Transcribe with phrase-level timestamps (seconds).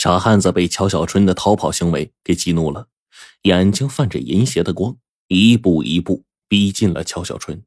[0.00, 2.88] 傻汉子被乔小春的逃跑行为给激怒了，
[3.42, 4.96] 眼睛泛着淫邪的光，
[5.28, 7.62] 一步一步逼近了乔小春。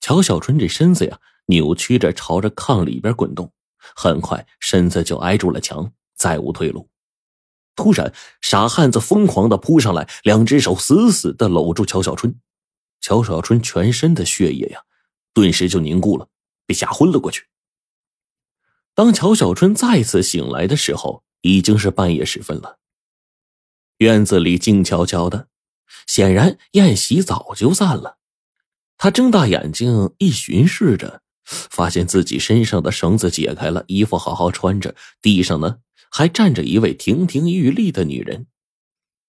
[0.00, 3.52] 乔小春这身子呀，扭曲着朝着炕里边滚动，
[3.94, 6.90] 很快身子就挨住了墙，再无退路。
[7.76, 12.34] 突然，傻汉子疯狂的扑上来，两只手死死的搂住乔小春。
[13.00, 14.80] 乔小春全身的血液呀，
[15.32, 16.26] 顿时就凝固了，
[16.66, 17.46] 被吓昏了过去。
[18.96, 22.78] 当乔小春再次醒来的时候，已经是半夜时分了。
[23.98, 25.48] 院子里静悄悄的，
[26.06, 28.16] 显然宴席早就散了。
[28.96, 38.46] 他睁大眼睛一巡视着，发现自己身上的绳子解开了，衣服好好穿着，地上呢还站着一位亭亭玉立的女人。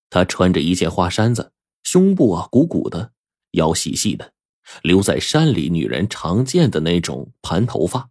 [0.09, 1.51] 她穿着一件花衫子，
[1.83, 3.11] 胸部啊鼓鼓的，
[3.51, 4.31] 腰细细的，
[4.81, 8.09] 留在山里女人常见的那种盘头发。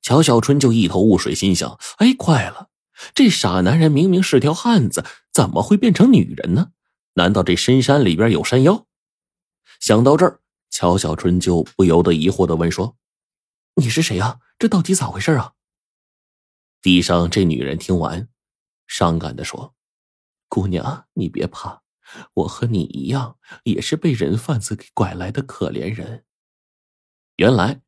[0.00, 2.70] 乔小春就一头雾水，心想：“哎，怪了，
[3.14, 6.72] 这傻男人明明是条汉子，怎么会变成女人呢？
[7.14, 8.86] 难道这深山里边有山妖？”
[9.80, 12.96] 想到这儿，乔小春就不由得疑惑的问说
[13.76, 14.40] ：“你是谁呀？
[14.58, 15.52] 这到底咋回事啊？”
[16.80, 18.28] 地上这女人听完，
[18.86, 19.74] 伤感的说
[20.48, 21.82] ：“姑娘，你别怕，
[22.34, 26.24] 我和你一样，也是被人贩子给拐来的可怜人。
[27.36, 27.82] 原来，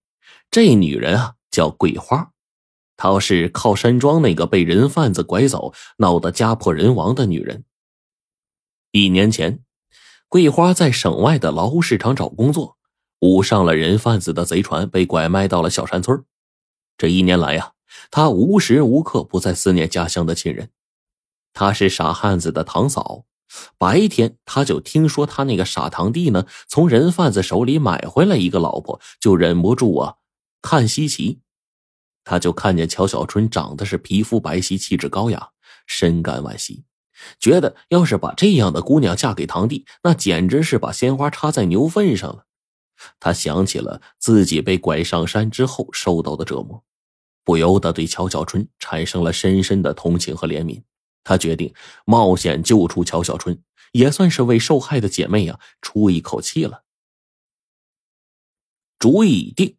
[0.51, 2.33] 这女人啊。”叫桂花，
[2.97, 7.65] 她是靠山庄那个被人贩子拐走、闹得家破人亡的女人。
[8.93, 9.61] 一年前，
[10.29, 12.77] 桂花在省外的劳务市场找工作，
[13.21, 16.25] 误上了人贩子的贼船，被拐卖到了小山村。
[16.99, 17.73] 这一年来呀，
[18.11, 20.71] 她无时无刻不在思念家乡的亲人。
[21.53, 23.25] 她是傻汉子的堂嫂，
[23.79, 30.15] 白天他就听说他那个傻堂弟呢，从人贩子手里买回来一个老婆，就忍不住啊。
[30.63, 31.41] 看稀奇，
[32.25, 35.51] 他就看见乔小春长得是皮肤白皙，气质高雅，
[35.87, 36.85] 深感惋惜，
[37.39, 42.47] 觉得要是把这样的姑娘嫁给堂弟，那简直是把鲜花插在牛粪上了。
[43.19, 46.85] 他想起了自己被拐上山之后受到的折磨，
[47.45, 50.83] 不由得对乔小春产生了深深的同情和怜悯。
[51.25, 56.85] 他决定冒险救出乔小春，也算是为受害的姐妹呀出一口气了。
[58.99, 59.77] 主意已定。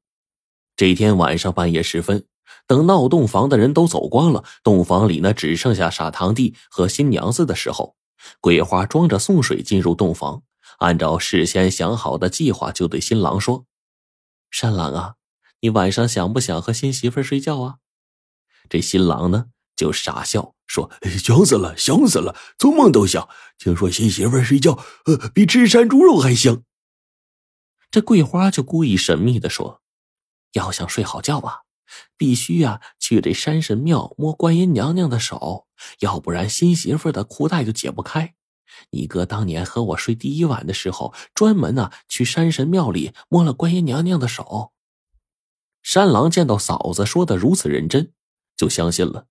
[0.81, 2.25] 这天晚上半夜时分，
[2.66, 7.96] 等闹洞房的人都走光了，洞房里呢只剩下傻堂弟和新娘子的时候，
[8.40, 10.42] 桂花装着送水进入洞房，
[10.80, 13.66] 按照事先想好的计划，就对新郎说
[14.50, 15.14] ：“山郎啊，
[15.59, 17.75] 你晚上想不想和新媳妇睡觉啊？”
[18.68, 20.90] 这新郎呢就傻笑说
[21.24, 23.30] ：“想死了，想死了，做梦都想。
[23.59, 26.63] 听说新媳妇睡觉，呃，比吃山猪肉还香。”
[27.92, 29.84] 这桂花就故意神秘的说。
[30.53, 31.62] 要想睡好觉吧，
[32.17, 35.67] 必须呀去这山神庙摸观音娘娘的手，
[36.00, 38.34] 要不然新媳妇的裤带就解不开。
[38.91, 44.72] 你哥当年和我睡第一晚的时候，专门呢去山神庙里摸了观音娘娘的手。
[45.84, 48.13] 山狼见到嫂子说的如此认真，
[48.56, 49.25] 就相信了。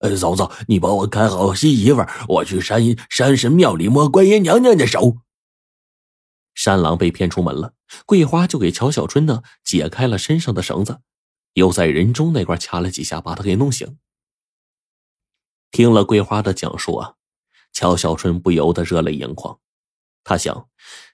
[0.00, 5.18] 呃，嫂子，你帮我看好新媳妇，我去山山神庙里摸观音娘娘的手。
[6.64, 7.74] 山狼被骗出门了，
[8.06, 11.00] 桂花就给乔小春呢解开了身上的绳子，
[11.52, 13.98] 又在人中那块掐了几下，把他给弄醒。
[15.70, 17.16] 听了桂花的讲述啊，
[17.74, 19.58] 乔小春不由得热泪盈眶。
[20.24, 20.70] 他想，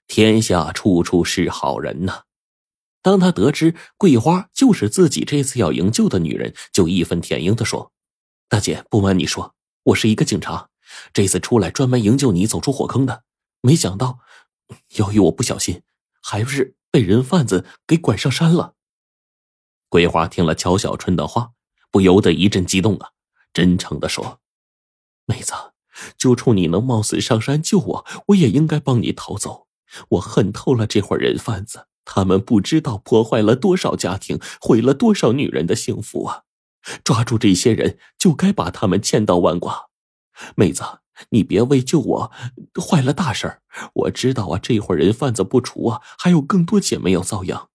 [0.06, 2.22] 天下处处是好人呐。
[3.02, 7.90] 当他得知桂花就是自己这次要营救的女人，就义愤填膺的说
[8.48, 10.68] ：“大姐，不瞒你说，我是一个警察，
[11.12, 13.24] 这次出来专门营救你走出火坑的。
[13.62, 14.20] 没想到。”
[14.96, 15.82] 由于我不小心，
[16.22, 18.74] 还不是被人贩子给拐上山了。
[19.88, 21.52] 桂花听了乔小春的话，
[21.90, 23.10] 不由得一阵激动啊，
[23.52, 24.40] 真诚的说
[25.26, 25.52] ：“妹子，
[26.16, 29.66] 就冲你能冒死上山救我，我也应该帮你逃走。
[30.10, 36.44] 我恨透了这伙人贩子，他们不知道破坏了多少家庭，毁了多少女人的幸福啊！
[37.02, 39.90] 抓住这些人，就该把他们千刀万剐。
[40.54, 40.82] 妹子。”
[41.28, 42.32] 你别为救我
[42.80, 43.62] 坏了大事儿
[43.92, 47.68] 我知道啊，这会人贩子不除啊，还有更多姐妹要遭殃。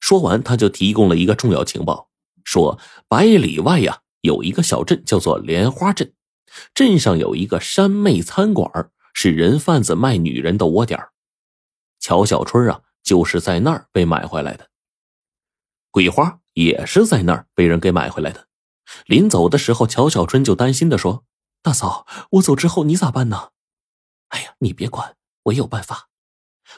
[0.00, 2.10] 说完，他就提供了一个重要情报，
[2.44, 2.78] 说
[3.08, 6.12] 百里外呀有一个小镇叫做莲花镇，
[6.74, 11.00] 镇上有一个山妹餐馆，是人贩子卖女人的窝点
[12.00, 14.68] 乔小春啊，就是在那儿被买回来的。
[15.90, 18.48] 桂花也是在那儿被人给买回来的。
[19.06, 21.24] 临走的时候，乔小春就担心的说。
[21.64, 23.52] 大嫂，我走之后你咋办呢？
[24.28, 26.10] 哎呀，你别管，我有办法。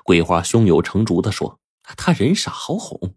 [0.05, 1.59] 桂花胸有成竹的说
[1.97, 3.17] ：“他人傻好哄。”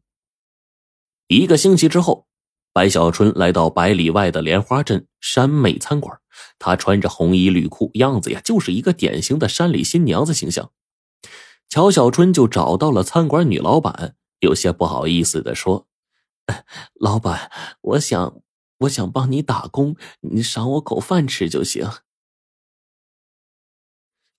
[1.30, 2.27] 一个星期之后，
[2.74, 6.19] 白小春来到百里外的莲花镇山妹餐馆，
[6.57, 10.71] 她穿着红衣绿裤，样子呀就是一个典型的山里新娘子形象。
[11.69, 15.88] 乔小春就找到了餐馆女老板，有些不好意思的说
[17.00, 17.51] ：“老板，
[17.81, 18.42] 我想，
[18.80, 21.90] 我想帮你打工，你赏我口饭吃就行。”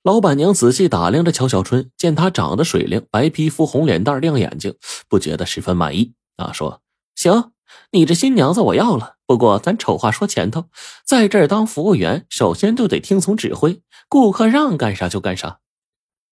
[0.02, 4.75] 老板娘仔细打量着乔小春，见她长得水灵，白皮肤、红脸蛋、亮眼睛，
[5.08, 6.82] 不觉得十分满意啊，说
[7.16, 7.52] ：“行。”
[7.92, 10.69] 你这新娘子我要了，不过咱丑话说前头，
[11.04, 15.60] 在这儿当服务员，首先就得听从指挥，顾客让干啥就干啥。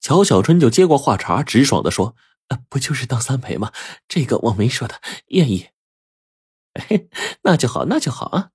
[0.01, 2.17] 乔小春就接过话茬，直爽的说
[2.49, 3.71] ：“呃，不就是当三陪吗？
[4.09, 5.69] 这个我没说的，愿意。”
[7.43, 8.51] 那就好，那就好啊。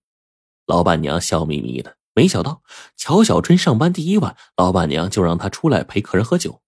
[0.65, 2.61] 老板娘笑眯眯的，没想到
[2.95, 6.61] 乔小春上班第一晚，老板娘就让他出来陪客人喝酒。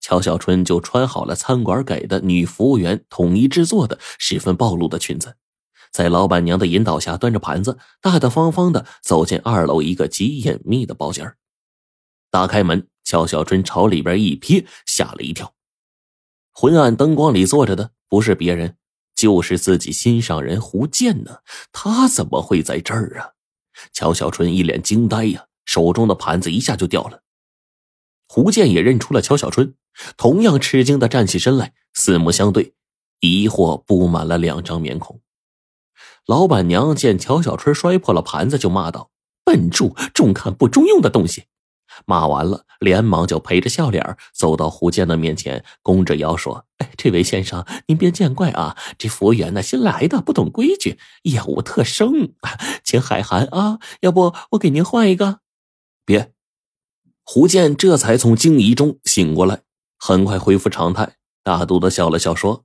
[0.00, 5.36] 乔小春就穿好了餐馆给的女服务员统一制作的十分暴露的裙子。
[5.92, 11.34] 在老板娘的引导下，端着盘子，大大方方的走进二楼一个极隐秘的包间
[12.30, 15.54] 打开门，乔小春朝里边一瞥，吓了一跳。
[16.52, 18.76] 昏暗灯光里坐着的不是别人，
[19.20, 21.40] 就是自己心上人胡建呢。
[21.72, 23.32] 他怎么会在这儿啊？
[23.92, 27.22] 乔小春一脸惊呆呀，手中的盘子一下就掉了。
[28.26, 29.74] 胡建也认出了乔小春，
[30.16, 32.72] 同样吃惊的站起身来，四目相对，
[33.20, 35.20] 疑惑布满了两张面孔。
[36.24, 39.10] 老板娘见乔小春摔破了盘子，就骂道
[39.44, 41.44] ：“笨猪，中看不中用的东西！”
[42.06, 52.32] 骂完了，连忙就陪着笑脸走到胡建的面前，弓着腰说：“哎，这位先生，您别见怪啊，这服务员呢新来的，不懂规矩，业务特生，
[52.84, 53.78] 请海涵啊！
[54.00, 55.40] 要不我给您换一个？”
[56.04, 56.32] 别。
[57.22, 59.62] 胡建这才从惊疑中醒过来，
[59.96, 62.64] 很快恢复常态，大度的笑了笑说：“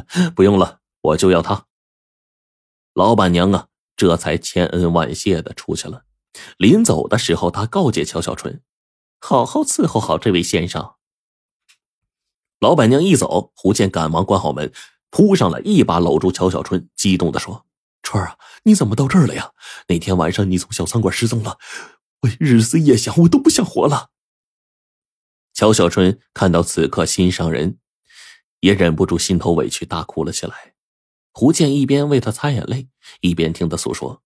[0.34, 1.66] 不用了，我就要他。”
[2.94, 6.04] 老板娘啊，这才千恩万谢的出去了。
[6.56, 8.62] 临走的时候，他告诫乔小春
[9.20, 10.94] ：“好好伺候好这位先生。”
[12.60, 14.72] 老板娘一走，胡建赶忙关好门，
[15.10, 17.66] 扑上来，一把搂住乔小春，激动的说
[18.02, 19.52] ：“春儿啊，你怎么到这儿了呀？
[19.88, 21.58] 那天晚上你从小餐馆失踪了，
[22.22, 24.10] 我日思夜想，我都不想活了。”
[25.54, 27.78] 乔小春看到此刻心上人，
[28.60, 30.74] 也忍不住心头委屈，大哭了起来。
[31.32, 32.88] 胡建一边为他擦眼泪，
[33.20, 34.22] 一边听他诉说。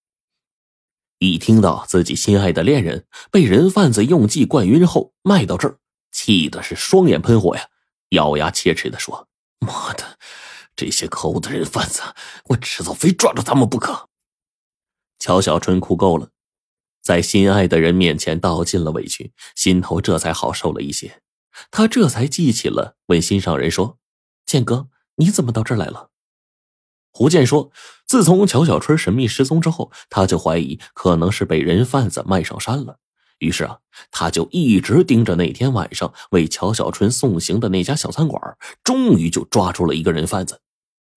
[1.25, 5.79] 一听到自己心爱的恋人被人贩子用计灌晕后卖到这儿，
[6.13, 7.69] 气的是双眼喷火呀，
[8.11, 9.29] 咬牙切齿的说
[9.61, 10.19] ：“妈的，
[10.77, 12.03] 这些可恶的人贩子，
[12.47, 14.09] 我迟早非抓住他们不可！”
[15.19, 16.29] 乔小春哭够了，
[17.03, 21.21] 在心爱的人面前道尽了委屈，心头这才好受了一些。
[21.71, 23.99] 他这才记起了，问心上人说
[24.45, 26.11] ：“建哥，你怎么到这儿来了？”
[27.17, 27.71] 胡建说
[28.07, 32.99] ：“自从乔小春神秘失踪之后，他就怀疑可能是被人贩子卖上山了。
[33.39, 33.79] 于是啊，
[34.11, 38.59] 他就一直盯着那天晚上为乔小春送行的那家小餐馆。
[38.83, 40.61] 终于就抓住了一个人贩子。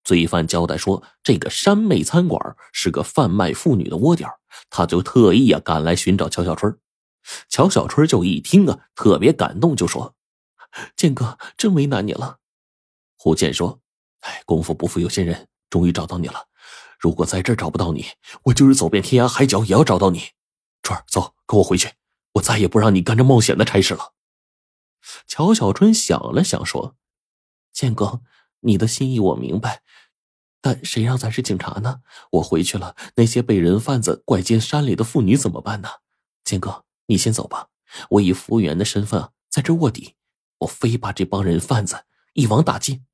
[0.04, 2.40] 罪犯交代说，这个山妹餐馆
[2.72, 4.30] 是个贩卖妇女的窝点，
[4.70, 6.78] 他就特意啊赶来寻找乔小春。
[7.48, 10.14] 乔小春就一听啊，特别感动，就说
[10.94, 12.38] ：‘建哥，真为难你了。’
[13.18, 13.80] 胡建说
[14.22, 16.46] ：‘哎，功夫不负有心人。’”终于找到你了，
[16.98, 18.06] 如果在这儿找不到你，
[18.44, 20.30] 我就是走遍天涯海角也要找到你。
[20.82, 21.92] 春儿，走，跟我回去，
[22.32, 24.14] 我再也不让你干这冒险的差事了。
[25.26, 26.96] 乔小春想了想，说
[27.72, 28.22] ：“建哥，
[28.60, 29.82] 你的心意我明白，
[30.60, 32.00] 但谁让咱是警察呢？
[32.32, 35.88] 我回去了，那些被人贩子拐进山里的妇女怎么办呢？
[36.44, 37.68] 建哥，你先走吧，
[38.10, 40.14] 我以服务员的身份在这卧底，
[40.58, 43.04] 我非把这帮人贩子一网打尽。”